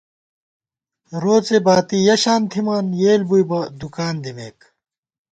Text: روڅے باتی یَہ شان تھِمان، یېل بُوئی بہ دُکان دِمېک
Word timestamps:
روڅے 1.21 1.57
باتی 1.65 1.97
یَہ 2.07 2.15
شان 2.23 2.41
تھِمان، 2.51 2.85
یېل 3.01 3.21
بُوئی 3.29 3.43
بہ 3.49 3.59
دُکان 3.79 4.15
دِمېک 4.23 4.59